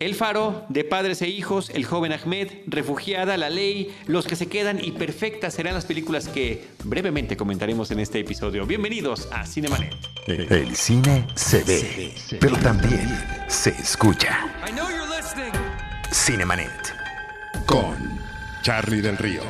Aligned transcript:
El 0.00 0.14
Faro, 0.14 0.64
de 0.68 0.84
padres 0.84 1.22
e 1.22 1.28
hijos, 1.28 1.70
El 1.70 1.84
joven 1.84 2.12
Ahmed, 2.12 2.48
Refugiada, 2.66 3.36
La 3.36 3.50
ley, 3.50 3.92
Los 4.06 4.26
que 4.26 4.36
se 4.36 4.46
quedan 4.46 4.78
y 4.82 4.92
Perfectas 4.92 5.54
serán 5.54 5.74
las 5.74 5.86
películas 5.86 6.28
que 6.28 6.68
brevemente 6.84 7.36
comentaremos 7.36 7.90
en 7.90 7.98
este 7.98 8.20
episodio. 8.20 8.64
Bienvenidos 8.64 9.28
a 9.32 9.44
Cinemanet. 9.44 9.96
El 10.28 10.76
cine 10.76 11.26
se 11.34 11.64
ve, 11.64 12.14
pero 12.40 12.56
también 12.58 13.08
se 13.48 13.70
escucha. 13.70 14.38
Cinemanet. 16.12 16.94
Con 17.66 18.20
Charlie 18.62 19.00
del 19.00 19.18
Río, 19.18 19.42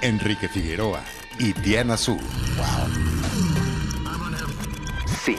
Enrique 0.00 0.48
Figueroa 0.48 1.02
y 1.38 1.52
Diana 1.52 1.98
Su. 1.98 2.18
Cine, 5.22 5.38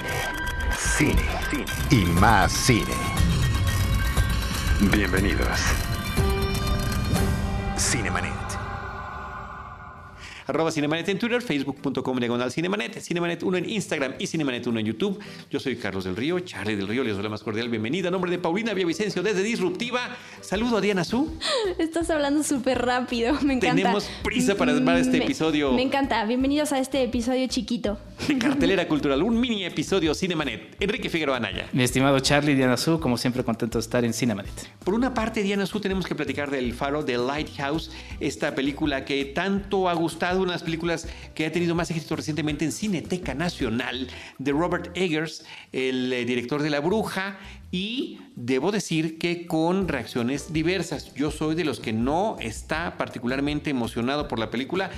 cine, 0.77 1.23
cine 1.49 1.65
y 1.89 2.05
más 2.19 2.51
cine. 2.51 2.93
Bienvenidos. 4.89 5.59
Cinemanet. 7.77 8.50
Arroba 10.51 10.69
Cinemanet 10.69 11.07
en 11.07 11.17
Twitter, 11.17 11.41
facebook.com 11.41 12.19
diagonal 12.19 12.51
Cinemanet, 12.51 12.99
Cinemanet 12.99 13.41
1 13.41 13.57
en 13.57 13.69
Instagram 13.69 14.15
y 14.19 14.27
Cinemanet 14.27 14.67
1 14.67 14.79
en 14.81 14.85
YouTube. 14.85 15.17
Yo 15.49 15.61
soy 15.61 15.77
Carlos 15.77 16.03
del 16.03 16.17
Río, 16.17 16.41
Charlie 16.41 16.75
del 16.75 16.89
Río, 16.89 17.05
les 17.05 17.13
doy 17.13 17.23
la 17.23 17.29
más 17.29 17.41
cordial 17.41 17.69
bienvenida. 17.69 18.09
A 18.09 18.11
nombre 18.11 18.29
de 18.29 18.37
Paulina 18.37 18.73
Villavicencio 18.73 19.23
desde 19.23 19.43
Disruptiva. 19.43 20.01
Saludo 20.41 20.75
a 20.77 20.81
Diana 20.81 21.05
Su. 21.05 21.31
Estás 21.79 22.09
hablando 22.09 22.43
súper 22.43 22.81
rápido, 22.81 23.33
me 23.43 23.53
encanta. 23.53 23.77
Tenemos 23.77 24.09
prisa 24.23 24.55
para 24.55 24.73
armar 24.73 24.97
este 24.97 25.19
Me- 25.19 25.23
episodio. 25.23 25.71
Me 25.71 25.83
encanta. 25.83 26.25
Bienvenidos 26.25 26.73
a 26.73 26.79
este 26.79 27.01
episodio 27.01 27.47
chiquito. 27.47 27.97
de 28.27 28.37
Cartelera 28.37 28.85
Cultural, 28.89 29.23
un 29.23 29.39
mini 29.39 29.63
episodio 29.63 30.13
Cinemanet. 30.13 30.75
Enrique 30.81 31.09
Figueroa 31.09 31.37
Anaya. 31.37 31.69
Mi 31.71 31.83
estimado 31.83 32.19
Charlie 32.19 32.55
Diana 32.55 32.75
Su, 32.75 32.99
como 32.99 33.17
siempre 33.17 33.45
contento 33.45 33.77
de 33.77 33.83
estar 33.83 34.03
en 34.03 34.11
Cinemanet. 34.13 34.51
Por 34.83 34.95
una 34.95 35.13
parte, 35.13 35.43
Diana 35.43 35.65
Su, 35.65 35.79
tenemos 35.79 36.05
que 36.05 36.13
platicar 36.13 36.51
del 36.51 36.73
Faro 36.73 37.03
de 37.03 37.17
Lighthouse, 37.17 37.89
esta 38.19 38.53
película 38.53 39.05
que 39.05 39.23
tanto 39.23 39.87
ha 39.87 39.93
gustado, 39.93 40.40
una 40.43 40.53
de 40.53 40.55
las 40.55 40.63
películas 40.63 41.07
que 41.33 41.45
ha 41.45 41.51
tenido 41.51 41.75
más 41.75 41.91
éxito 41.91 42.15
recientemente 42.15 42.65
en 42.65 42.71
Cineteca 42.71 43.33
Nacional, 43.33 44.07
de 44.37 44.51
Robert 44.51 44.91
Eggers, 44.95 45.45
el 45.71 46.11
eh, 46.11 46.25
director 46.25 46.61
de 46.61 46.69
La 46.69 46.79
Bruja, 46.79 47.37
y 47.71 48.19
debo 48.35 48.71
decir 48.71 49.17
que 49.17 49.47
con 49.47 49.87
reacciones 49.87 50.51
diversas. 50.51 51.13
Yo 51.13 51.31
soy 51.31 51.55
de 51.55 51.63
los 51.63 51.79
que 51.79 51.93
no 51.93 52.37
está 52.39 52.97
particularmente 52.97 53.69
emocionado 53.69 54.27
por 54.27 54.39
la 54.39 54.49
película. 54.49 54.91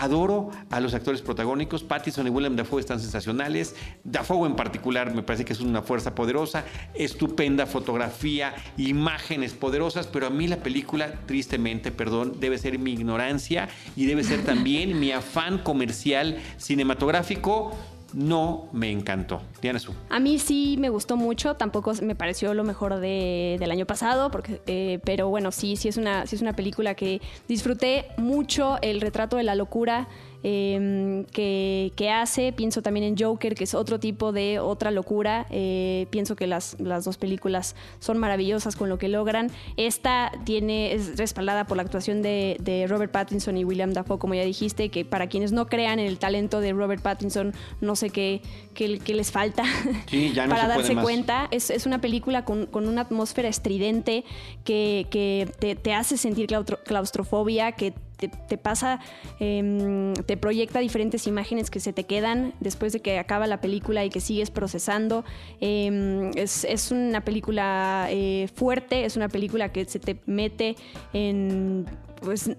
Adoro 0.00 0.50
a 0.70 0.80
los 0.80 0.94
actores 0.94 1.20
protagónicos. 1.20 1.84
Pattinson 1.84 2.26
y 2.26 2.30
William 2.30 2.56
Dafoe 2.56 2.80
están 2.80 3.00
sensacionales. 3.00 3.74
Dafoe 4.02 4.48
en 4.48 4.56
particular 4.56 5.14
me 5.14 5.22
parece 5.22 5.44
que 5.44 5.52
es 5.52 5.60
una 5.60 5.82
fuerza 5.82 6.14
poderosa. 6.14 6.64
Estupenda 6.94 7.66
fotografía, 7.66 8.54
imágenes 8.78 9.52
poderosas. 9.52 10.06
Pero 10.06 10.26
a 10.26 10.30
mí 10.30 10.48
la 10.48 10.62
película, 10.62 11.12
tristemente, 11.26 11.92
perdón, 11.92 12.40
debe 12.40 12.56
ser 12.56 12.78
mi 12.78 12.92
ignorancia 12.92 13.68
y 13.94 14.06
debe 14.06 14.24
ser 14.24 14.42
también 14.42 14.98
mi 14.98 15.12
afán 15.12 15.58
comercial 15.58 16.38
cinematográfico. 16.56 17.76
No 18.14 18.68
me 18.72 18.90
encantó. 18.90 19.40
Diana 19.62 19.78
Su. 19.78 19.92
A 20.08 20.18
mí 20.20 20.38
sí 20.38 20.76
me 20.78 20.88
gustó 20.88 21.16
mucho, 21.16 21.54
tampoco 21.54 21.92
me 22.02 22.14
pareció 22.14 22.54
lo 22.54 22.64
mejor 22.64 22.98
de- 23.00 23.56
del 23.60 23.70
año 23.70 23.86
pasado, 23.86 24.30
porque, 24.30 24.60
eh, 24.66 24.98
pero 25.04 25.28
bueno, 25.28 25.52
sí, 25.52 25.76
sí 25.76 25.88
es, 25.88 25.96
una, 25.96 26.26
sí 26.26 26.36
es 26.36 26.42
una 26.42 26.54
película 26.54 26.94
que 26.94 27.20
disfruté 27.48 28.06
mucho 28.16 28.78
el 28.82 29.00
retrato 29.00 29.36
de 29.36 29.42
la 29.44 29.54
locura 29.54 30.08
eh, 30.42 31.24
que, 31.32 31.92
que 31.96 32.10
hace. 32.10 32.52
Pienso 32.52 32.82
también 32.82 33.04
en 33.04 33.16
Joker, 33.18 33.54
que 33.54 33.64
es 33.64 33.74
otro 33.74 34.00
tipo 34.00 34.32
de 34.32 34.58
otra 34.58 34.90
locura. 34.90 35.46
Eh, 35.50 36.06
pienso 36.10 36.36
que 36.36 36.46
las, 36.46 36.76
las 36.80 37.04
dos 37.04 37.16
películas 37.18 37.76
son 37.98 38.18
maravillosas 38.18 38.76
con 38.76 38.88
lo 38.88 38.98
que 38.98 39.08
logran. 39.08 39.50
Esta 39.76 40.32
tiene, 40.44 40.92
es 40.92 41.16
respaldada 41.18 41.66
por 41.66 41.76
la 41.76 41.82
actuación 41.82 42.22
de, 42.22 42.56
de 42.60 42.86
Robert 42.86 43.12
Pattinson 43.12 43.56
y 43.56 43.64
William 43.64 43.92
Dafoe, 43.92 44.18
como 44.18 44.34
ya 44.34 44.44
dijiste, 44.44 44.88
que 44.88 45.04
para 45.04 45.28
quienes 45.28 45.52
no 45.52 45.66
crean 45.66 45.98
en 45.98 46.06
el 46.06 46.18
talento 46.18 46.60
de 46.60 46.72
Robert 46.72 47.02
Pattinson, 47.02 47.52
no 47.80 47.96
sé 47.96 48.10
qué, 48.10 48.42
qué, 48.74 48.98
qué 48.98 49.14
les 49.14 49.30
falta 49.30 49.64
Sí, 50.08 50.32
ya 50.34 50.46
no 50.46 50.54
para 50.54 50.68
darse 50.68 50.94
cuenta. 50.96 51.48
Es, 51.50 51.70
es 51.70 51.86
una 51.86 52.00
película 52.00 52.44
con, 52.44 52.66
con 52.66 52.88
una 52.88 53.02
atmósfera 53.02 53.48
estridente 53.48 54.24
que, 54.64 55.06
que 55.10 55.48
te, 55.58 55.74
te 55.76 55.94
hace 55.94 56.16
sentir 56.16 56.46
claustro- 56.46 56.82
claustrofobia, 56.84 57.72
que 57.72 57.92
te, 58.28 58.58
pasa, 58.58 59.00
em, 59.38 60.14
te 60.14 60.36
proyecta 60.36 60.80
diferentes 60.80 61.26
imágenes 61.26 61.70
que 61.70 61.80
se 61.80 61.92
te 61.92 62.04
quedan 62.04 62.54
después 62.60 62.92
de 62.92 63.00
que 63.00 63.18
acaba 63.18 63.46
la 63.46 63.60
película 63.60 64.04
y 64.04 64.10
que 64.10 64.20
sigues 64.20 64.50
procesando. 64.50 65.24
Em, 65.60 66.30
es, 66.36 66.64
es 66.64 66.90
una 66.90 67.24
película 67.24 68.06
eh, 68.10 68.48
fuerte, 68.54 69.04
es 69.04 69.16
una 69.16 69.28
película 69.28 69.72
que 69.72 69.84
se 69.84 69.98
te 69.98 70.20
mete 70.26 70.76
en, 71.12 71.86
pues, 72.22 72.50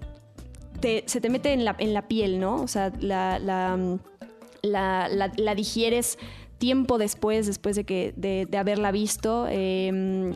se 1.06 1.20
te 1.20 1.30
mete 1.30 1.52
en 1.52 1.64
la, 1.64 1.76
en 1.78 1.94
la 1.94 2.08
piel, 2.08 2.40
¿no? 2.40 2.56
O 2.56 2.68
sea, 2.68 2.92
la, 3.00 3.38
la, 3.38 3.98
la, 4.62 5.54
digieres 5.54 6.18
tiempo 6.58 6.98
después, 6.98 7.46
después 7.46 7.76
de, 7.76 7.84
que, 7.84 8.12
de, 8.16 8.48
haberla 8.58 8.90
visto. 8.90 9.46
y, 9.50 10.32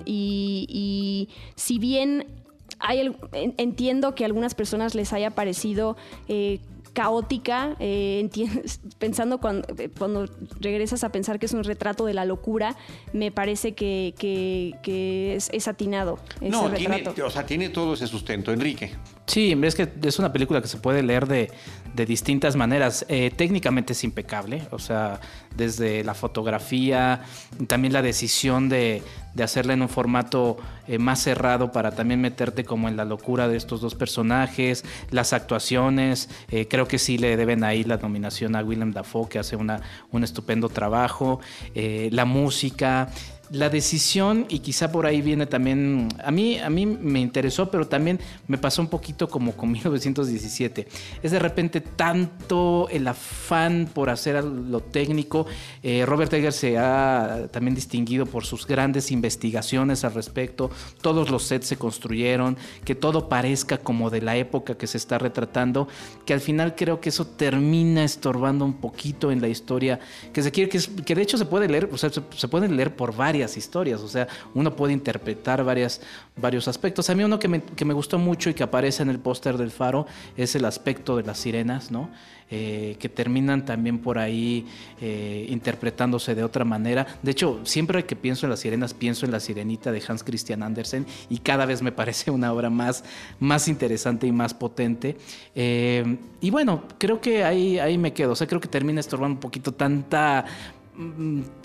y 0.69 1.29
si 1.57 1.79
bien 1.79 2.46
hay, 2.79 3.15
entiendo 3.33 4.15
que 4.15 4.25
a 4.25 4.27
algunas 4.27 4.55
personas 4.55 4.95
les 4.95 5.13
haya 5.13 5.31
parecido... 5.31 5.97
eh, 6.29 6.61
caótica, 6.93 7.77
eh, 7.79 8.27
pensando 8.99 9.37
cuando, 9.39 9.69
eh, 9.77 9.91
cuando 9.99 10.25
regresas 10.61 11.05
a 11.05 11.11
pensar 11.13 11.39
que 11.39 11.45
es 11.45 11.53
un 11.53 11.63
retrato 11.63 12.07
de 12.07 12.15
la 12.15 12.25
locura, 12.25 12.75
me 13.13 13.31
parece 13.31 13.73
que, 13.75 14.15
que- 14.19 14.73
que 14.83 15.35
es, 15.37 15.51
es 15.53 15.69
atinado 15.69 16.19
ese 16.41 16.49
No, 16.49 16.71
tiene, 16.71 17.05
o 17.23 17.29
sea, 17.31 17.45
tiene 17.45 17.69
todo 17.69 17.93
ese 17.93 18.07
sustento. 18.07 18.51
Enrique. 18.51 18.93
Sí, 19.27 19.59
es 19.61 19.75
que 19.75 19.89
es 20.03 20.19
una 20.21 20.33
película 20.33 20.63
que 20.63 20.69
se 20.69 20.79
puede 20.79 21.03
leer 21.03 21.27
de, 21.27 21.51
de 21.97 22.07
distintas 22.07 22.55
maneras. 22.55 23.05
Eh, 23.09 23.33
técnicamente 23.35 23.93
es 23.93 24.05
impecable, 24.05 24.63
o 24.71 24.79
sea, 24.79 25.21
desde 25.57 26.05
la 26.05 26.15
fotografía, 26.15 27.23
también 27.67 27.93
la 27.93 28.03
decisión 28.03 28.69
de, 28.69 29.03
de 29.35 29.43
hacerla 29.43 29.73
en 29.73 29.83
un 29.83 29.89
formato 29.89 30.59
eh, 30.87 30.99
más 30.99 31.23
cerrado 31.23 31.73
para 31.73 31.91
también 31.91 32.21
meterte 32.21 32.65
como 32.65 32.89
en 32.89 32.97
la 32.97 33.05
locura 33.05 33.49
de 33.49 33.57
estos 33.57 33.81
dos 33.81 33.95
personajes, 33.97 34.85
las 35.11 35.33
actuaciones, 35.33 36.29
eh, 36.51 36.69
creo 36.69 36.87
que 36.87 36.99
sí 36.99 37.19
le 37.19 37.37
deben 37.37 37.65
ahí 37.65 37.83
la 37.83 37.97
nominación 37.97 38.55
a 38.55 38.63
Willem 38.63 38.93
Dafoe, 38.93 39.29
que 39.29 39.39
hace 39.41 39.57
una, 39.57 39.81
un 40.13 40.23
estupendo 40.23 40.69
trabajo, 40.69 41.41
la 41.75 42.25
música. 42.25 43.09
La 43.51 43.69
decisión, 43.69 44.47
y 44.49 44.59
quizá 44.59 44.91
por 44.91 45.07
ahí 45.07 45.23
viene 45.23 45.47
también, 45.47 46.09
a 46.25 46.33
mí, 46.33 46.59
a 46.59 46.69
mí 46.69 46.85
me 46.85 47.21
interesó, 47.21 47.71
pero 47.71 47.87
también 47.87 48.19
me 48.49 48.59
pasó 48.59 48.83
un 48.83 48.89
poquito 48.89 49.29
como 49.29 49.53
con 49.53 49.71
1917. 49.73 50.89
Es 51.23 51.31
de 51.31 51.39
repente 51.39 51.81
tanto 51.81 52.89
el 52.91 53.07
afán 53.07 53.89
por 53.93 54.11
hacer 54.11 54.43
lo 54.43 54.81
técnico. 54.81 55.47
Eh, 55.83 56.05
Robert 56.07 56.33
Eggers 56.33 56.57
se 56.57 56.77
ha 56.77 57.49
también 57.53 57.77
distinguido 57.77 58.27
por 58.27 58.45
sus 58.45 58.67
grandes 58.67 59.13
investigaciones 59.13 60.05
al 60.05 60.15
respecto. 60.15 60.71
Todos 61.01 61.31
los 61.31 61.45
sets 61.45 61.69
se 61.69 61.77
construyeron, 61.77 62.57
que 62.85 62.97
todo 62.97 63.29
parezca 63.29 63.79
como 63.79 64.11
de 64.11 64.23
la 64.23 64.37
época 64.37 64.77
que 64.77 64.89
se 64.89 64.99
está 64.99 65.19
retratando, 65.19 65.87
que 66.25 66.35
al 66.35 66.41
final 66.41 66.75
creo 66.75 67.01
que 67.01 67.11
eso 67.11 67.27
termina 67.27 68.03
estorbando 68.03 68.65
un 68.65 68.75
poquito 68.75 69.31
en 69.31 69.41
la 69.41 69.49
historia 69.49 70.01
que 70.33 70.43
se 70.43 70.51
quiere, 70.51 70.69
que, 70.69 70.81
que 71.05 71.15
de 71.15 71.23
hecho 71.23 71.39
se 71.39 71.45
puede 71.45 71.69
leer, 71.69 71.89
o 71.93 71.97
sea, 71.97 72.11
se, 72.11 72.23
se 72.37 72.49
pueden 72.49 72.77
leer 72.77 72.97
por 72.97 73.15
varias 73.15 73.36
historias, 73.37 74.01
o 74.01 74.09
sea, 74.09 74.29
uno 74.55 74.75
puede 74.75 74.93
interpretar 74.93 75.65
varias, 75.65 76.01
varios 76.37 76.69
aspectos. 76.69 77.11
A 77.11 77.15
mí 77.15 77.25
uno 77.25 77.39
que 77.39 77.49
me, 77.49 77.63
que 77.63 77.85
me 77.85 77.95
gustó 77.95 78.19
mucho 78.19 78.51
y 78.51 78.55
que 78.55 78.63
aparece 78.63 79.03
en 79.03 79.11
el 79.11 79.19
póster 79.19 79.57
del 79.57 79.71
faro 79.71 80.07
es 80.37 80.55
el 80.55 80.65
aspecto 80.65 81.17
de 81.17 81.23
las 81.23 81.39
sirenas, 81.39 81.91
¿no? 81.91 82.11
Eh, 82.49 82.95
que 83.01 83.09
terminan 83.09 83.65
también 83.65 83.99
por 83.99 84.19
ahí 84.21 84.67
eh, 85.01 85.47
interpretándose 85.49 86.37
de 86.37 86.45
otra 86.45 86.65
manera. 86.65 87.05
De 87.21 87.33
hecho, 87.33 87.59
siempre 87.65 88.05
que 88.05 88.15
pienso 88.15 88.47
en 88.47 88.51
las 88.51 88.61
sirenas, 88.61 88.95
pienso 88.95 89.27
en 89.27 89.33
la 89.33 89.41
sirenita 89.41 89.91
de 89.91 90.01
Hans 90.07 90.23
Christian 90.23 90.63
Andersen 90.63 91.07
y 91.29 91.39
cada 91.39 91.67
vez 91.67 91.83
me 91.83 91.91
parece 92.07 92.31
una 92.31 92.53
obra 92.53 92.71
más, 92.71 93.03
más 93.41 93.67
interesante 93.67 94.29
y 94.29 94.33
más 94.33 94.55
potente. 94.55 95.17
Eh, 95.57 96.19
y 96.41 96.51
bueno, 96.51 96.85
creo 96.99 97.21
que 97.21 97.43
ahí, 97.43 97.81
ahí 97.81 97.99
me 97.99 98.13
quedo. 98.13 98.31
O 98.31 98.37
sea, 98.37 98.47
creo 98.47 98.61
que 98.61 98.69
termina 98.69 99.01
estorbando 99.01 99.35
un 99.35 99.41
poquito 99.41 99.73
tanta 99.73 100.45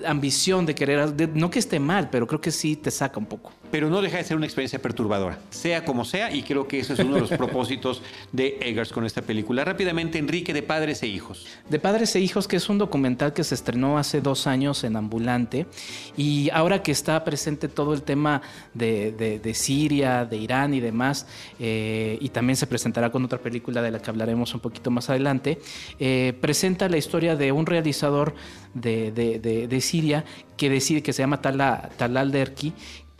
ambición 0.05 0.65
de 0.65 0.75
querer, 0.75 1.13
de- 1.13 1.27
no 1.27 1.49
que 1.49 1.59
esté 1.59 1.79
mal, 1.79 2.09
pero 2.09 2.27
creo 2.27 2.41
que 2.41 2.51
sí 2.51 2.75
te 2.75 2.91
saca 2.91 3.19
un 3.19 3.25
poco. 3.25 3.51
Pero 3.71 3.89
no 3.89 4.01
deja 4.01 4.17
de 4.17 4.23
ser 4.23 4.37
una 4.37 4.45
experiencia 4.45 4.79
perturbadora, 4.81 5.39
sea 5.49 5.85
como 5.85 6.05
sea, 6.05 6.31
y 6.35 6.43
creo 6.43 6.67
que 6.67 6.79
eso 6.79 6.93
es 6.93 6.99
uno 6.99 7.15
de 7.15 7.21
los 7.21 7.29
propósitos 7.37 8.01
de 8.31 8.57
Eggers 8.61 8.91
con 8.91 9.05
esta 9.05 9.21
película. 9.21 9.63
Rápidamente, 9.63 10.17
Enrique, 10.17 10.53
de 10.53 10.61
Padres 10.63 11.01
e 11.03 11.07
Hijos. 11.07 11.47
De 11.69 11.79
Padres 11.79 12.15
e 12.15 12.19
Hijos, 12.19 12.47
que 12.47 12.57
es 12.57 12.69
un 12.69 12.77
documental 12.77 13.33
que 13.33 13.43
se 13.43 13.55
estrenó 13.55 13.97
hace 13.97 14.21
dos 14.21 14.47
años 14.47 14.83
en 14.83 14.95
Ambulante, 14.95 15.65
y 16.17 16.49
ahora 16.51 16.83
que 16.83 16.91
está 16.91 17.23
presente 17.23 17.67
todo 17.67 17.93
el 17.93 18.03
tema 18.03 18.41
de, 18.73 19.11
de- 19.13 19.39
de 19.39 19.53
Siria, 19.53 20.25
de 20.25 20.37
Irán 20.37 20.73
y 20.73 20.79
demás, 20.79 21.25
eh, 21.59 22.17
y 22.21 22.29
también 22.29 22.57
se 22.57 22.67
presentará 22.67 23.11
con 23.11 23.23
otra 23.23 23.39
película 23.39 23.81
de 23.81 23.91
la 23.91 23.99
que 24.01 24.09
hablaremos 24.09 24.53
un 24.53 24.59
poquito 24.59 24.91
más 24.91 25.09
adelante, 25.09 25.59
eh, 25.99 26.33
presenta 26.41 26.89
la 26.89 26.97
historia 26.97 27.35
de 27.35 27.51
un 27.51 27.65
realizador 27.65 28.33
de, 28.73 29.11
de- 29.11 29.81
Siria 29.81 30.23
que 30.57 30.69
decide, 30.69 31.01
que 31.01 31.11
se 31.11 31.23
llama 31.23 31.41
Tala- 31.41 31.89
Talal 31.97 32.31
Derki, 32.31 32.71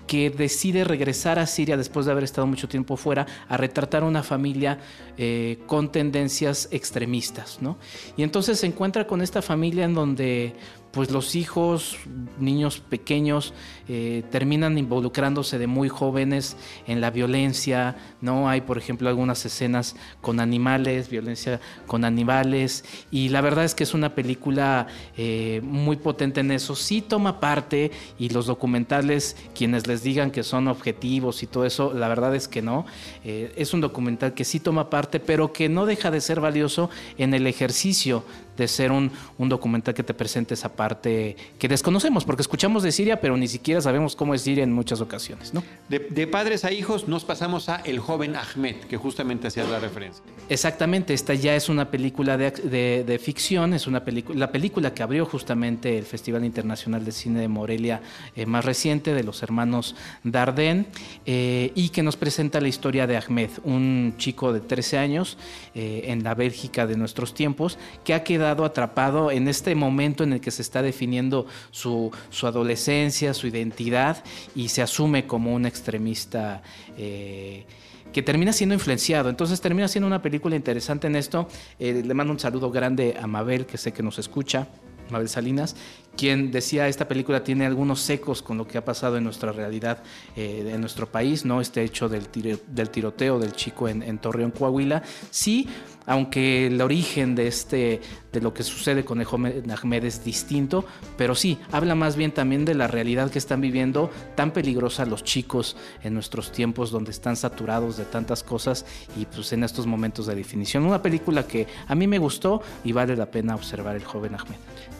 que 0.08 0.30
decide 0.30 0.84
regresar 0.84 1.40
a 1.40 1.46
Siria 1.46 1.78
después 1.78 2.06
de 2.06 2.12
haber 2.12 2.24
estado 2.24 2.48
mucho 2.48 2.68
tiempo 2.68 2.98
fuera 2.98 3.26
a 3.48 3.58
retratar 3.58 4.04
una 4.04 4.24
familia 4.24 4.80
eh, 5.18 5.60
con 5.68 5.92
tendencias 5.92 6.68
extremistas, 6.72 7.60
¿no? 7.62 7.78
Y 8.18 8.24
entonces 8.24 8.60
se 8.60 8.68
encuentra 8.68 9.08
con 9.08 9.22
esta 9.22 9.42
familia 9.42 9.86
en 9.86 9.94
donde 9.94 10.56
pues 10.92 11.10
los 11.10 11.36
hijos, 11.36 11.98
niños 12.38 12.80
pequeños, 12.80 13.54
eh, 13.88 14.24
terminan 14.30 14.78
involucrándose 14.78 15.58
de 15.58 15.68
muy 15.68 15.88
jóvenes 15.88 16.58
en 16.86 17.00
la 17.00 17.12
violencia, 17.12 17.96
¿no? 18.20 18.50
Hay, 18.50 18.62
por 18.62 18.78
ejemplo, 18.78 19.08
algunas 19.08 19.46
escenas 19.46 19.96
con 20.20 20.40
animales, 20.40 21.10
violencia 21.10 21.62
con 21.88 22.04
animales, 22.04 22.84
y 23.10 23.30
la 23.30 23.40
verdad 23.42 23.64
es 23.64 23.74
que 23.74 23.84
es 23.84 23.94
una 23.94 24.16
película 24.16 24.88
eh, 25.16 25.62
muy 25.64 25.96
potente 25.96 26.42
en 26.42 26.52
eso. 26.52 26.76
Sí 26.76 27.02
toma 27.02 27.40
parte, 27.40 27.92
y 28.20 28.30
los 28.30 28.46
documentales, 28.46 29.38
quienes 29.56 29.88
les 29.88 30.04
digan 30.04 30.30
que 30.30 30.44
son 30.44 30.68
objetivos 30.68 31.42
y 31.42 31.48
todo 31.48 31.66
eso, 31.66 31.94
la 31.94 32.10
verdad 32.10 32.36
es 32.36 32.50
que 32.50 32.62
no. 32.62 32.86
Eh, 33.24 33.54
es 33.56 33.74
un 33.74 33.80
documental 33.80 34.34
que 34.34 34.44
sí 34.44 34.60
toma 34.60 34.90
parte, 34.90 35.22
pero 35.22 35.54
que 35.54 35.70
no 35.70 35.86
deja 35.86 36.12
de 36.12 36.20
ser 36.20 36.42
valioso 36.42 36.90
en 37.18 37.34
el 37.34 37.48
ejercicio 37.48 38.26
de 38.58 38.68
ser 38.68 38.92
un, 38.92 39.12
un 39.38 39.50
documental 39.50 39.94
que 39.94 40.04
te 40.04 40.14
presente 40.14 40.54
esa 40.54 40.74
parte 40.74 40.81
que 40.90 41.68
desconocemos, 41.68 42.26
porque 42.26 42.42
escuchamos 42.42 42.84
de 42.84 42.92
Siria, 42.92 43.22
pero 43.22 43.38
ni 43.38 43.48
siquiera 43.48 43.82
sabemos 43.82 44.16
cómo 44.16 44.34
es 44.34 44.42
Siria 44.42 44.64
en 44.64 44.72
muchas 44.74 45.02
ocasiones, 45.02 45.54
¿no? 45.54 45.64
De, 45.90 46.00
de 46.00 46.28
padres 46.28 46.66
a 46.66 46.72
hijos 46.72 47.08
nos 47.08 47.24
pasamos 47.24 47.70
a 47.70 47.78
El 47.78 48.00
joven 48.00 48.36
Ahmed, 48.36 48.76
que 48.90 48.98
justamente 48.98 49.48
hacía 49.48 49.64
la 49.66 49.80
referencia. 49.80 50.24
Exactamente, 50.50 51.14
esta 51.14 51.34
ya 51.34 51.56
es 51.56 51.70
una 51.70 51.90
película 51.92 52.38
de, 52.38 52.52
de- 52.52 53.04
de 53.06 53.20
ficción, 53.20 53.74
es 53.74 53.88
una 53.88 54.04
película, 54.04 54.38
la 54.40 54.52
película 54.52 54.94
que 54.94 55.04
abrió 55.04 55.26
justamente 55.26 55.98
el 55.98 56.06
Festival 56.06 56.44
Internacional 56.46 57.06
de 57.06 57.12
Cine 57.12 57.40
de 57.40 57.48
Morelia 57.48 58.02
eh, 58.36 58.46
más 58.46 58.66
reciente 58.66 59.14
de 59.14 59.24
los 59.24 59.44
hermanos 59.44 59.96
Dardenne 60.24 60.86
eh, 61.26 61.72
y 61.76 61.90
que 61.90 62.04
nos 62.04 62.18
presenta 62.18 62.60
la 62.62 62.68
historia 62.68 63.08
de 63.08 63.18
Ahmed, 63.18 63.50
un 63.64 64.16
chico 64.18 64.52
de 64.54 64.60
13 64.62 64.98
años 64.98 65.38
eh, 65.76 66.04
en 66.08 66.24
la 66.24 66.34
Bélgica 66.36 66.86
de 66.88 66.96
nuestros 66.98 67.34
tiempos 67.34 67.78
que 68.04 68.14
ha 68.14 68.24
quedado 68.24 68.66
atrapado 68.66 69.32
en 69.32 69.48
este 69.48 69.76
momento 69.76 70.24
en 70.24 70.34
el 70.34 70.42
que 70.42 70.52
se 70.52 70.62
está 70.72 70.82
definiendo 70.82 71.46
su, 71.70 72.12
su 72.30 72.48
adolescencia, 72.48 73.34
su 73.34 73.48
identidad 73.48 74.24
y 74.56 74.70
se 74.70 74.82
asume 74.82 75.28
como 75.28 75.54
un 75.54 75.66
extremista. 75.66 76.64
eh, 76.98 77.66
que 78.14 78.22
termina 78.22 78.52
siendo 78.52 78.76
influenciado. 78.76 79.30
Entonces 79.30 79.62
termina 79.62 79.88
siendo 79.88 80.06
una 80.06 80.22
película 80.22 80.58
interesante 80.58 81.08
en 81.08 81.16
esto. 81.16 81.48
Eh, 81.80 82.04
le 82.06 82.14
mando 82.14 82.34
un 82.34 82.40
saludo 82.40 82.70
grande 82.70 83.16
a 83.18 83.26
Mabel, 83.26 83.66
que 83.66 83.78
sé 83.78 83.94
que 83.94 84.04
nos 84.04 84.20
escucha, 84.20 84.68
Mabel 85.10 85.30
Salinas, 85.30 85.78
quien 86.18 86.52
decía 86.52 86.90
esta 86.90 87.08
película 87.08 87.42
tiene 87.42 87.66
algunos 87.66 88.02
secos 88.02 88.42
con 88.42 88.58
lo 88.58 88.68
que 88.68 88.78
ha 88.78 88.84
pasado 88.84 89.16
en 89.16 89.24
nuestra 89.24 89.54
realidad, 89.54 90.04
eh, 90.36 90.72
en 90.74 90.82
nuestro 90.82 91.10
país, 91.10 91.46
¿no? 91.46 91.62
Este 91.62 91.84
hecho 91.84 92.10
del, 92.10 92.28
del 92.68 92.90
tiroteo 92.90 93.40
del 93.40 93.54
chico 93.54 93.88
en 93.88 94.18
Torreón, 94.18 94.52
Coahuila. 94.52 95.04
Sí, 95.30 95.70
aunque 96.06 96.68
el 96.68 96.82
origen 96.82 97.36
de 97.36 97.48
este 97.48 98.02
de 98.32 98.42
lo 98.42 98.54
que 98.54 98.64
sucede 98.64 99.04
con 99.04 99.20
el 99.20 99.26
joven 99.26 99.64
Ahmed 99.72 100.06
es 100.06 100.24
distinto, 100.24 100.86
pero 101.18 101.36
sí, 101.36 101.58
habla 101.72 101.96
más 101.96 102.16
bien 102.16 102.32
también 102.32 102.66
de 102.66 102.76
la 102.76 102.88
realidad 102.88 103.30
que 103.30 103.40
están 103.40 103.62
viviendo 103.62 104.10
tan 104.36 104.52
peligrosa 104.52 105.06
los 105.06 105.24
chicos 105.24 105.76
en 106.04 106.14
nuestros 106.14 106.52
tiempos 106.52 106.92
donde 106.92 107.12
están 107.12 107.36
saturados 107.36 107.98
de 107.98 108.06
tantas 108.06 108.44
cosas 108.44 108.86
y 109.18 109.26
pues 109.26 109.52
en 109.54 109.64
estos 109.64 109.86
momentos 109.86 110.26
de 110.28 110.36
definición. 110.36 110.86
Una 110.86 111.02
película 111.02 111.48
que 111.48 111.68
a 111.88 111.96
mí 111.96 112.08
me 112.08 112.20
gustó 112.20 112.62
y 112.84 112.92
vale 112.92 113.16
la 113.16 113.30
pena 113.30 113.56
observar 113.56 113.96
el 113.96 114.04
joven 114.04 114.36
Ahmed. 114.36 114.56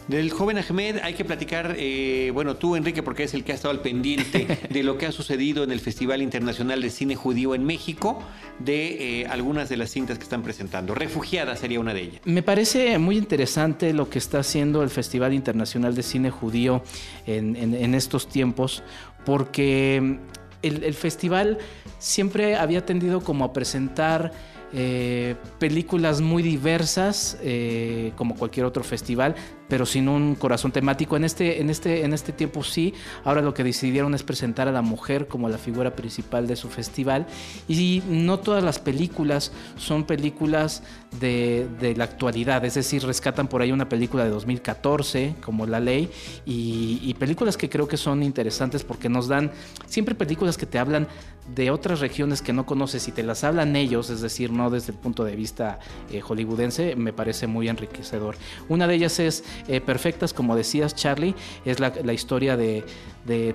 Del 0.08 0.30
joven 0.30 0.58
Ahmed 0.58 0.98
hay 1.02 1.14
que 1.14 1.24
platicar, 1.24 1.76
eh, 1.78 2.30
bueno, 2.34 2.56
tú 2.56 2.74
Enrique, 2.74 3.02
porque 3.02 3.22
es 3.22 3.34
el 3.34 3.44
que 3.44 3.52
ha 3.52 3.54
estado 3.54 3.70
al 3.70 3.80
pendiente 3.80 4.58
de 4.68 4.82
lo 4.82 4.98
que 4.98 5.06
ha 5.06 5.12
sucedido 5.12 5.62
en 5.62 5.70
el 5.70 5.80
Festival 5.80 6.22
Internacional 6.22 6.82
de 6.82 6.90
Cine 6.90 7.14
Judío 7.14 7.54
en 7.54 7.64
México, 7.64 8.22
de 8.58 9.20
eh, 9.20 9.26
algunas 9.26 9.68
de 9.68 9.76
las 9.76 9.90
cintas 9.90 10.18
que 10.18 10.24
están 10.24 10.42
presentando. 10.42 10.94
Refugiada 10.94 11.56
sería 11.56 11.80
una 11.80 11.94
de 11.94 12.02
ellas. 12.02 12.20
Me 12.24 12.42
parece 12.42 12.98
muy 12.98 13.16
interesante 13.22 13.92
lo 13.92 14.10
que 14.10 14.18
está 14.18 14.40
haciendo 14.40 14.82
el 14.82 14.90
Festival 14.90 15.32
Internacional 15.32 15.94
de 15.94 16.02
Cine 16.02 16.30
Judío 16.30 16.82
en, 17.26 17.94
estos 17.94 18.28
tiempos, 18.28 18.82
porque 19.24 20.18
el, 20.62 20.84
el 20.84 20.94
festival 20.94 21.58
siempre 21.98 22.56
había 22.56 22.84
tendido 22.84 23.20
como 23.20 23.44
a 23.44 23.52
presentar 23.52 24.32
eh, 24.74 25.34
películas 25.58 26.22
muy 26.22 26.42
diversas, 26.42 27.36
eh, 27.42 28.12
como 28.16 28.34
cualquier 28.34 28.64
otro 28.64 28.82
festival, 28.82 29.34
pero 29.68 29.86
sin 29.86 30.08
un 30.08 30.34
corazón 30.34 30.72
temático. 30.72 31.16
En 31.16 31.24
este, 31.24 31.60
en, 31.60 31.70
este, 31.70 32.04
en 32.04 32.12
este 32.12 32.32
tiempo 32.32 32.62
sí, 32.62 32.94
ahora 33.24 33.42
lo 33.42 33.54
que 33.54 33.64
decidieron 33.64 34.14
es 34.14 34.22
presentar 34.22 34.68
a 34.68 34.72
la 34.72 34.82
mujer 34.82 35.28
como 35.28 35.48
la 35.48 35.58
figura 35.58 35.94
principal 35.96 36.46
de 36.46 36.56
su 36.56 36.68
festival. 36.68 37.26
Y 37.68 38.02
no 38.08 38.38
todas 38.38 38.62
las 38.62 38.78
películas 38.78 39.52
son 39.76 40.04
películas 40.04 40.82
de, 41.20 41.66
de 41.80 41.96
la 41.96 42.04
actualidad, 42.04 42.64
es 42.64 42.74
decir, 42.74 43.04
rescatan 43.04 43.48
por 43.48 43.62
ahí 43.62 43.72
una 43.72 43.88
película 43.88 44.24
de 44.24 44.30
2014, 44.30 45.36
como 45.44 45.66
La 45.66 45.80
Ley, 45.80 46.10
y, 46.44 47.14
películas 47.22 47.56
que 47.56 47.68
creo 47.68 47.86
que 47.86 47.96
son 47.96 48.22
interesantes 48.22 48.82
porque 48.82 49.08
nos 49.08 49.28
dan 49.28 49.52
siempre 49.86 50.14
películas 50.14 50.56
que 50.56 50.66
te 50.66 50.78
hablan 50.78 51.06
de 51.54 51.70
otras 51.70 52.00
regiones 52.00 52.42
que 52.42 52.52
no 52.52 52.66
conoces 52.66 53.06
y 53.06 53.12
te 53.12 53.22
las 53.22 53.44
hablan 53.44 53.76
ellos, 53.76 54.10
es 54.10 54.20
decir, 54.20 54.50
no 54.50 54.70
desde 54.70 54.92
el 54.92 54.98
punto 54.98 55.22
de 55.24 55.36
vista 55.36 55.78
eh, 56.10 56.20
hollywoodense, 56.20 56.96
me 56.96 57.12
parece 57.12 57.46
muy 57.46 57.68
enriquecedor. 57.68 58.36
Una 58.68 58.86
de 58.86 58.94
ellas 58.94 59.20
es 59.20 59.44
eh, 59.68 59.80
Perfectas, 59.80 60.32
como 60.32 60.56
decías, 60.56 60.94
Charlie, 60.94 61.34
es 61.64 61.80
la, 61.80 62.12
historia 62.12 62.56
de, 62.56 62.84
de 63.24 63.54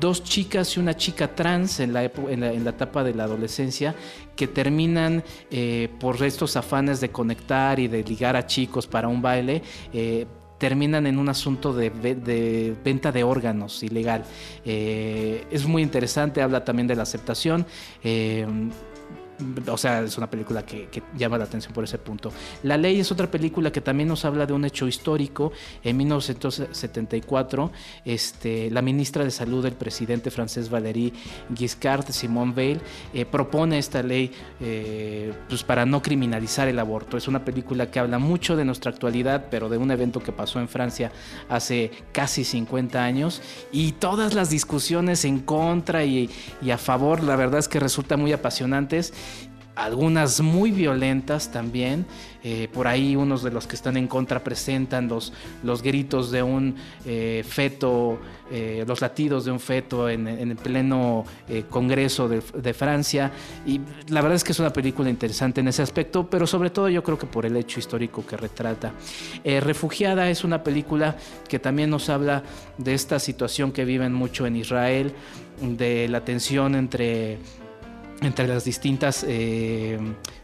dos 0.00 0.22
chicas 0.22 0.76
y 0.76 0.80
una 0.80 0.96
chica 0.96 1.34
trans 1.34 1.80
en 1.80 1.92
la, 1.92 2.04
en 2.04 2.40
la, 2.40 2.52
en 2.52 2.64
la 2.64 2.70
etapa 2.70 3.02
de 3.04 3.14
la 3.14 3.24
adolescencia 3.24 3.94
que 4.36 4.46
terminan 4.46 5.24
eh, 5.50 5.88
por 5.98 6.22
estos 6.22 6.56
afanes 6.56 7.00
de 7.00 7.10
conectar 7.10 7.80
y 7.80 7.88
de 7.88 8.04
ligar 8.04 8.36
a 8.36 8.46
chicos 8.46 8.86
para 8.86 9.08
un 9.08 9.20
baile. 9.22 9.62
eh, 9.92 10.26
terminan 10.58 11.06
en 11.06 11.18
un 11.20 11.28
asunto 11.28 11.72
de, 11.72 11.88
ve- 11.88 12.16
de 12.16 12.74
venta 12.84 13.12
de 13.12 13.22
órganos 13.22 13.80
ilegal. 13.84 14.24
Es 14.64 15.64
muy 15.66 15.82
interesante, 15.82 16.42
habla 16.42 16.64
también 16.64 16.88
de 16.88 16.96
la 16.96 17.04
aceptación. 17.04 17.64
O 19.68 19.76
sea, 19.76 20.02
es 20.02 20.16
una 20.18 20.28
película 20.28 20.64
que, 20.64 20.86
que 20.86 21.02
llama 21.16 21.38
la 21.38 21.44
atención 21.44 21.72
por 21.72 21.84
ese 21.84 21.98
punto. 21.98 22.32
La 22.62 22.76
ley 22.76 23.00
es 23.00 23.12
otra 23.12 23.30
película 23.30 23.70
que 23.70 23.80
también 23.80 24.08
nos 24.08 24.24
habla 24.24 24.46
de 24.46 24.52
un 24.52 24.64
hecho 24.64 24.88
histórico. 24.88 25.52
En 25.82 25.96
1974, 25.96 27.70
este, 28.04 28.70
la 28.70 28.82
ministra 28.82 29.24
de 29.24 29.30
Salud 29.30 29.62
del 29.62 29.74
presidente 29.74 30.30
francés 30.30 30.70
Valéry 30.70 31.12
Giscard, 31.54 32.10
Simone 32.10 32.52
Veil, 32.52 32.80
eh, 33.14 33.24
propone 33.24 33.78
esta 33.78 34.02
ley 34.02 34.32
eh, 34.60 35.32
pues 35.48 35.62
para 35.62 35.86
no 35.86 36.02
criminalizar 36.02 36.68
el 36.68 36.78
aborto. 36.78 37.16
Es 37.16 37.28
una 37.28 37.44
película 37.44 37.90
que 37.90 37.98
habla 37.98 38.18
mucho 38.18 38.56
de 38.56 38.64
nuestra 38.64 38.90
actualidad, 38.90 39.46
pero 39.50 39.68
de 39.68 39.78
un 39.78 39.90
evento 39.90 40.20
que 40.20 40.32
pasó 40.32 40.60
en 40.60 40.68
Francia 40.68 41.12
hace 41.48 41.90
casi 42.12 42.44
50 42.44 43.02
años 43.02 43.42
y 43.72 43.92
todas 43.92 44.34
las 44.34 44.50
discusiones 44.50 45.24
en 45.24 45.40
contra 45.40 46.04
y, 46.04 46.30
y 46.60 46.70
a 46.70 46.78
favor, 46.78 47.22
la 47.22 47.36
verdad 47.36 47.60
es 47.60 47.68
que 47.68 47.80
resultan 47.80 48.20
muy 48.20 48.32
apasionantes 48.32 49.12
algunas 49.78 50.40
muy 50.40 50.72
violentas 50.72 51.50
también. 51.52 52.04
Eh, 52.44 52.68
por 52.72 52.86
ahí 52.86 53.16
unos 53.16 53.42
de 53.42 53.50
los 53.50 53.66
que 53.66 53.74
están 53.76 53.96
en 53.96 54.06
contra 54.06 54.42
presentan 54.42 55.08
los, 55.08 55.32
los 55.62 55.82
gritos 55.82 56.30
de 56.30 56.42
un 56.42 56.76
eh, 57.04 57.44
feto, 57.46 58.18
eh, 58.50 58.84
los 58.86 59.00
latidos 59.00 59.44
de 59.44 59.50
un 59.50 59.60
feto 59.60 60.08
en, 60.08 60.26
el 60.26 60.56
pleno 60.56 61.24
Congreso 61.70 62.28
de, 62.28 62.42
de 62.54 62.74
Francia. 62.74 63.30
Y 63.66 63.80
la 64.08 64.20
verdad 64.20 64.36
es 64.36 64.44
que 64.44 64.52
es 64.52 64.58
una 64.58 64.72
película 64.72 65.10
interesante 65.10 65.60
en 65.60 65.68
ese 65.68 65.82
aspecto, 65.82 66.28
pero 66.28 66.46
sobre 66.46 66.70
todo 66.70 66.88
yo 66.88 67.02
creo 67.02 67.18
que 67.18 67.26
por 67.26 67.46
el 67.46 67.56
hecho 67.56 67.78
histórico 67.78 68.26
que 68.26 68.36
retrata. 68.36 68.92
Refugiada 69.44 70.28
es 70.30 70.44
una 70.44 70.62
película 70.62 71.16
que 71.48 71.58
también 71.58 71.90
nos 71.90 72.08
habla 72.08 72.42
de 72.78 72.94
esta 72.94 73.18
situación 73.18 73.72
que 73.72 73.84
viven 73.84 74.12
mucho 74.12 74.46
en 74.46 74.56
Israel, 74.56 75.12
de 75.60 76.08
la 76.08 76.24
tensión 76.24 76.74
entre 76.74 77.38
entre 78.22 78.48
las 78.48 78.64
distintas 78.64 79.24
eh, 79.26 79.98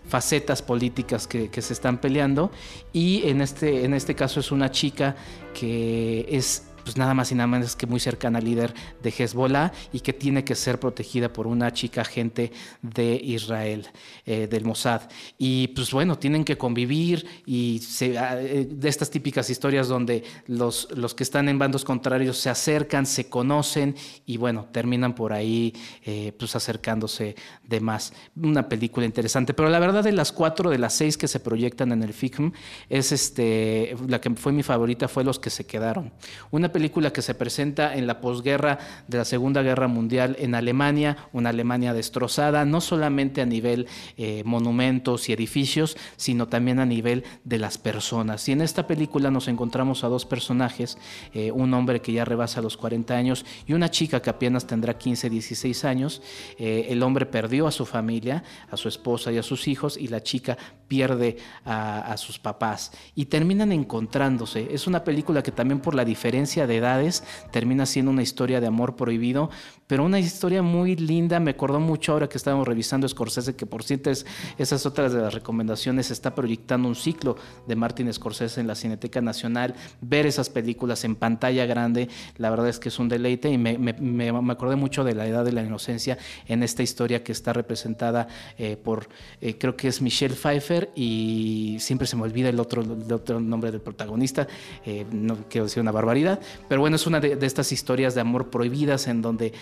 facetas 0.06 0.62
políticas 0.62 1.26
que, 1.26 1.48
que, 1.48 1.62
se 1.62 1.72
están 1.72 1.98
peleando. 1.98 2.50
Y 2.92 3.28
en 3.28 3.40
este, 3.40 3.84
en 3.84 3.94
este 3.94 4.14
caso 4.14 4.40
es 4.40 4.52
una 4.52 4.70
chica 4.70 5.16
que 5.52 6.26
es 6.28 6.64
pues 6.84 6.96
nada 6.96 7.14
más 7.14 7.32
y 7.32 7.34
nada 7.34 7.46
menos 7.46 7.76
que 7.76 7.86
muy 7.86 8.00
cercana 8.00 8.38
al 8.38 8.44
líder 8.44 8.74
de 9.02 9.10
Hezbollah 9.10 9.72
y 9.92 10.00
que 10.00 10.12
tiene 10.12 10.44
que 10.44 10.54
ser 10.54 10.78
protegida 10.78 11.32
por 11.32 11.46
una 11.46 11.72
chica 11.72 12.02
agente 12.02 12.52
de 12.82 13.14
Israel, 13.14 13.86
eh, 14.26 14.46
del 14.46 14.64
Mossad. 14.64 15.02
Y 15.38 15.68
pues 15.68 15.90
bueno, 15.90 16.18
tienen 16.18 16.44
que 16.44 16.56
convivir 16.56 17.26
y 17.46 17.80
se, 17.80 18.14
eh, 18.16 18.66
de 18.70 18.88
estas 18.88 19.10
típicas 19.10 19.50
historias 19.50 19.88
donde 19.88 20.24
los, 20.46 20.88
los 20.94 21.14
que 21.14 21.22
están 21.22 21.48
en 21.48 21.58
bandos 21.58 21.84
contrarios 21.84 22.38
se 22.38 22.50
acercan, 22.50 23.06
se 23.06 23.28
conocen 23.28 23.96
y 24.26 24.36
bueno, 24.36 24.66
terminan 24.70 25.14
por 25.14 25.32
ahí 25.32 25.74
eh, 26.04 26.32
pues 26.38 26.54
acercándose 26.56 27.36
de 27.66 27.80
más. 27.80 28.12
Una 28.36 28.68
película 28.68 29.06
interesante, 29.06 29.54
pero 29.54 29.68
la 29.68 29.78
verdad 29.78 30.04
de 30.04 30.12
las 30.12 30.32
cuatro, 30.32 30.70
de 30.70 30.78
las 30.78 30.94
seis 30.94 31.16
que 31.16 31.28
se 31.28 31.40
proyectan 31.40 31.92
en 31.92 32.02
el 32.02 32.12
FICM, 32.12 32.52
es 32.88 33.12
este, 33.12 33.96
la 34.06 34.20
que 34.20 34.30
fue 34.30 34.52
mi 34.52 34.62
favorita 34.62 35.08
fue 35.08 35.24
Los 35.24 35.38
que 35.38 35.50
se 35.50 35.66
quedaron. 35.66 36.12
Una 36.50 36.70
película 36.74 37.12
que 37.12 37.22
se 37.22 37.36
presenta 37.36 37.94
en 37.94 38.08
la 38.08 38.20
posguerra 38.20 38.80
de 39.06 39.18
la 39.18 39.24
Segunda 39.24 39.62
Guerra 39.62 39.86
Mundial 39.86 40.34
en 40.40 40.56
Alemania, 40.56 41.28
una 41.32 41.50
Alemania 41.50 41.94
destrozada, 41.94 42.64
no 42.64 42.80
solamente 42.80 43.40
a 43.40 43.46
nivel 43.46 43.86
eh, 44.16 44.42
monumentos 44.44 45.28
y 45.28 45.32
edificios, 45.32 45.96
sino 46.16 46.48
también 46.48 46.80
a 46.80 46.84
nivel 46.84 47.22
de 47.44 47.58
las 47.58 47.78
personas. 47.78 48.48
Y 48.48 48.52
en 48.52 48.60
esta 48.60 48.88
película 48.88 49.30
nos 49.30 49.46
encontramos 49.46 50.02
a 50.02 50.08
dos 50.08 50.26
personajes, 50.26 50.98
eh, 51.32 51.52
un 51.52 51.72
hombre 51.74 52.00
que 52.00 52.12
ya 52.12 52.24
rebasa 52.24 52.60
los 52.60 52.76
40 52.76 53.14
años 53.14 53.46
y 53.68 53.72
una 53.72 53.88
chica 53.88 54.20
que 54.20 54.30
apenas 54.30 54.66
tendrá 54.66 54.98
15, 54.98 55.30
16 55.30 55.84
años. 55.84 56.22
Eh, 56.58 56.88
el 56.88 57.04
hombre 57.04 57.24
perdió 57.24 57.68
a 57.68 57.70
su 57.70 57.86
familia, 57.86 58.42
a 58.68 58.76
su 58.76 58.88
esposa 58.88 59.30
y 59.30 59.38
a 59.38 59.44
sus 59.44 59.68
hijos, 59.68 59.96
y 59.96 60.08
la 60.08 60.24
chica 60.24 60.58
pierde 60.88 61.36
a, 61.64 62.00
a 62.00 62.16
sus 62.16 62.40
papás. 62.40 62.90
Y 63.14 63.26
terminan 63.26 63.70
encontrándose. 63.70 64.66
Es 64.72 64.88
una 64.88 65.04
película 65.04 65.40
que 65.40 65.52
también 65.52 65.78
por 65.78 65.94
la 65.94 66.04
diferencia 66.04 66.63
de 66.66 66.76
edades 66.76 67.24
termina 67.50 67.86
siendo 67.86 68.10
una 68.10 68.22
historia 68.22 68.60
de 68.60 68.66
amor 68.66 68.96
prohibido, 68.96 69.50
pero 69.86 70.04
una 70.04 70.18
historia 70.18 70.62
muy 70.62 70.96
linda. 70.96 71.40
Me 71.40 71.52
acordó 71.52 71.80
mucho 71.80 72.12
ahora 72.12 72.28
que 72.28 72.38
estábamos 72.38 72.66
revisando 72.66 73.08
Scorsese, 73.08 73.56
que 73.56 73.66
por 73.66 73.82
cierto 73.82 74.10
es, 74.10 74.26
esas 74.58 74.86
otras 74.86 75.12
de 75.12 75.20
las 75.20 75.34
recomendaciones, 75.34 76.10
está 76.10 76.34
proyectando 76.34 76.88
un 76.88 76.94
ciclo 76.94 77.36
de 77.66 77.76
Martin 77.76 78.12
Scorsese 78.12 78.60
en 78.60 78.66
la 78.66 78.74
Cineteca 78.74 79.20
Nacional. 79.20 79.74
Ver 80.00 80.26
esas 80.26 80.50
películas 80.50 81.04
en 81.04 81.16
pantalla 81.16 81.66
grande, 81.66 82.08
la 82.38 82.50
verdad 82.50 82.68
es 82.68 82.78
que 82.78 82.88
es 82.88 82.98
un 82.98 83.08
deleite 83.08 83.50
y 83.50 83.58
me, 83.58 83.78
me, 83.78 83.92
me, 83.92 84.52
acordé 84.52 84.76
mucho 84.76 85.04
de 85.04 85.14
la 85.14 85.26
edad 85.26 85.44
de 85.44 85.52
la 85.52 85.62
inocencia 85.62 86.18
en 86.46 86.62
esta 86.62 86.82
historia 86.82 87.22
que 87.22 87.32
está 87.32 87.52
representada 87.52 88.28
eh, 88.58 88.76
por, 88.76 89.08
eh, 89.40 89.58
creo 89.58 89.76
que 89.76 89.88
es 89.88 90.00
Michelle 90.00 90.34
Pfeiffer 90.34 90.90
y 90.94 91.76
siempre 91.80 92.06
se 92.06 92.16
me 92.16 92.22
olvida 92.22 92.48
el 92.48 92.60
otro, 92.60 92.82
el 92.82 93.12
otro 93.12 93.40
nombre 93.40 93.70
del 93.70 93.80
protagonista, 93.80 94.46
eh, 94.84 95.04
no 95.10 95.36
quiero 95.48 95.64
decir 95.64 95.80
una 95.80 95.92
barbaridad, 95.92 96.40
pero 96.68 96.80
bueno, 96.80 96.96
es 96.96 97.06
una 97.06 97.20
de, 97.20 97.38
estas 97.46 97.72
historias 97.72 98.14
de 98.14 98.20
amor 98.20 98.50
prohibidas 98.50 99.06
en 99.06 99.22
donde 99.22 99.52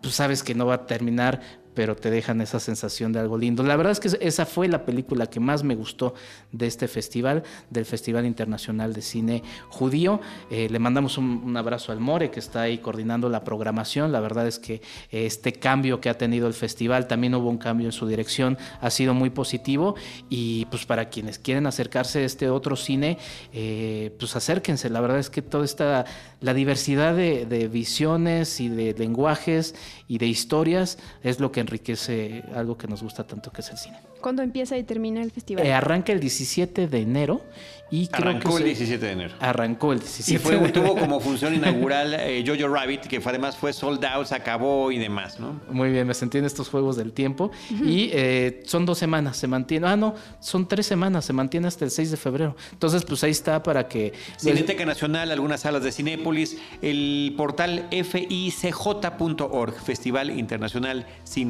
tú 0.00 0.10
sabes 0.10 0.42
que 0.42 0.54
no 0.54 0.66
va 0.66 0.74
a 0.74 0.86
terminar, 0.86 1.40
pero 1.76 1.94
te 1.94 2.10
dejan 2.10 2.40
esa 2.40 2.58
sensación 2.58 3.12
de 3.12 3.20
algo 3.20 3.36
lindo. 3.36 3.62
La 3.62 3.76
verdad 3.76 3.92
es 3.92 4.00
que 4.00 4.26
esa 4.26 4.46
fue 4.46 4.66
la 4.66 4.86
película 4.86 5.26
que 5.26 5.40
más 5.40 5.62
me 5.62 5.74
gustó 5.74 6.14
de 6.50 6.66
este 6.66 6.88
festival, 6.88 7.44
del 7.68 7.84
Festival 7.84 8.24
Internacional 8.24 8.94
de 8.94 9.02
Cine 9.02 9.42
Judío. 9.68 10.20
Eh, 10.50 10.68
le 10.70 10.78
mandamos 10.78 11.18
un, 11.18 11.54
abrazo 11.54 11.92
al 11.92 12.00
More, 12.00 12.30
que 12.30 12.40
está 12.40 12.62
ahí 12.62 12.78
coordinando 12.78 13.28
la 13.28 13.44
programación. 13.44 14.10
La 14.10 14.20
verdad 14.20 14.46
es 14.46 14.58
que 14.58 14.80
este 15.10 15.52
cambio 15.52 16.00
que 16.00 16.08
ha 16.08 16.16
tenido 16.16 16.48
el 16.48 16.54
festival, 16.54 17.06
también 17.06 17.34
hubo 17.34 17.50
un 17.50 17.58
cambio 17.58 17.86
en 17.86 17.92
su 17.92 18.06
dirección, 18.06 18.56
ha 18.80 18.88
sido 18.88 19.12
muy 19.12 19.28
positivo. 19.28 19.96
Y 20.30 20.64
pues 20.66 20.86
para 20.86 21.10
quienes 21.10 21.38
quieren 21.38 21.66
acercarse 21.66 22.20
a 22.20 22.24
este 22.24 22.48
otro 22.48 22.76
cine, 22.76 23.18
eh, 23.52 24.16
pues 24.18 24.34
acérquense. 24.34 24.88
La 24.88 25.02
verdad 25.02 25.18
es 25.18 25.28
que 25.28 25.42
toda 25.42 25.66
esta, 25.66 26.06
la 26.40 26.54
diversidad 26.54 27.14
de, 27.14 27.44
de 27.44 27.68
visiones 27.68 28.60
y 28.60 28.70
de 28.70 28.94
lenguajes 28.94 29.74
y 30.08 30.16
de 30.16 30.26
historias 30.26 30.98
es 31.22 31.38
lo 31.38 31.52
que 31.52 31.65
enriquece 31.66 32.44
algo 32.54 32.78
que 32.78 32.86
nos 32.86 33.02
gusta 33.02 33.24
tanto 33.26 33.50
que 33.50 33.60
es 33.60 33.70
el 33.70 33.76
cine. 33.78 33.98
¿Cuándo 34.20 34.42
empieza 34.42 34.76
y 34.78 34.82
termina 34.82 35.22
el 35.22 35.30
festival? 35.30 35.64
Eh, 35.66 35.72
arranca 35.72 36.12
el 36.12 36.20
17 36.20 36.86
de 36.88 37.00
enero 37.00 37.42
y 37.90 38.08
creo 38.08 38.30
arrancó 38.30 38.50
que 38.50 38.56
el 38.56 38.62
se- 38.62 38.64
17 38.84 39.06
de 39.06 39.12
enero. 39.12 39.34
Arrancó 39.38 39.92
el 39.92 39.98
17 40.00 40.32
Y 40.34 40.38
fue, 40.38 40.52
de 40.52 40.58
enero. 40.58 40.72
tuvo 40.72 40.96
como 40.98 41.20
función 41.20 41.54
inaugural 41.60 42.14
eh, 42.14 42.42
Jojo 42.46 42.66
Rabbit, 42.72 43.02
que 43.02 43.20
fue- 43.20 43.30
además 43.30 43.56
fue 43.56 43.72
sold 43.72 44.04
out, 44.04 44.26
se 44.26 44.34
acabó 44.34 44.90
y 44.90 44.98
demás, 44.98 45.38
¿no? 45.38 45.60
Muy 45.70 45.90
bien, 45.90 46.06
me 46.06 46.14
sentí 46.14 46.38
en 46.38 46.44
estos 46.46 46.68
juegos 46.68 46.96
del 46.96 47.12
tiempo. 47.12 47.50
Y 47.70 48.10
eh, 48.14 48.62
son 48.64 48.86
dos 48.86 48.98
semanas, 48.98 49.36
se 49.36 49.46
mantiene. 49.46 49.86
Ah, 49.86 49.96
no, 49.96 50.14
son 50.40 50.66
tres 50.66 50.86
semanas, 50.86 51.24
se 51.24 51.32
mantiene 51.32 51.68
hasta 51.68 51.84
el 51.84 51.90
6 51.90 52.10
de 52.10 52.16
febrero. 52.16 52.56
Entonces, 52.72 53.04
pues 53.04 53.22
ahí 53.22 53.30
está 53.32 53.62
para 53.62 53.86
que. 53.86 54.12
Cineteca 54.38 54.84
Nacional, 54.86 55.30
algunas 55.30 55.60
salas 55.60 55.82
de 55.84 55.92
Cinépolis, 55.92 56.58
el 56.82 57.34
portal 57.36 57.86
ficj.org, 57.90 59.74
Festival 59.84 60.30
Internacional 60.30 61.06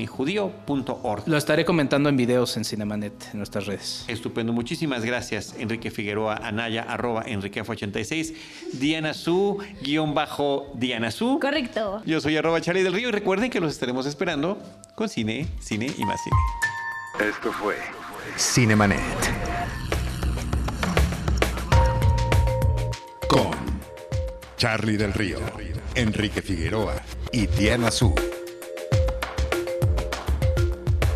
Cinejudío.org. 0.07 1.23
Lo 1.27 1.37
estaré 1.37 1.65
comentando 1.65 2.09
en 2.09 2.17
videos 2.17 2.57
en 2.57 2.65
Cinemanet, 2.65 3.31
en 3.33 3.39
nuestras 3.39 3.67
redes. 3.67 4.05
Estupendo, 4.07 4.53
muchísimas 4.53 5.05
gracias 5.05 5.55
Enrique 5.59 5.91
Figueroa 5.91 6.37
Anaya, 6.37 6.83
arroba 6.83 7.25
Enriquef86, 7.25 8.35
Diana 8.75 9.15
Su, 9.15 9.59
guion 9.83 10.15
bajo 10.15 10.71
Diana 10.75 11.11
Su. 11.11 11.41
Correcto. 11.41 12.03
Yo 12.07 12.21
soy 12.21 12.37
arroba 12.37 12.61
Charlie 12.61 12.83
del 12.83 12.93
Río 12.93 13.09
y 13.09 13.13
recuerden 13.13 13.51
que 13.51 13.61
los 13.61 13.73
estaremos 13.73 14.07
esperando 14.07 14.59
con 14.95 15.09
cine, 15.09 15.49
cine 15.61 15.87
y 15.97 16.05
más 16.05 16.21
cine. 16.23 17.29
Esto 17.29 17.53
fue 17.53 17.77
Cinemanet. 18.37 19.01
Con 23.29 23.51
Charlie 24.57 24.97
del 24.97 25.13
Río, 25.13 25.39
Enrique 25.95 26.43
Figueroa 26.43 26.95
y 27.33 27.47
Diana 27.47 27.91
Su. 27.91 28.15